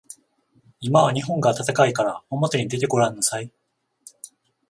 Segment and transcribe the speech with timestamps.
[0.79, 3.51] 今は日本が暖かいからおもてに出てごらんなさい。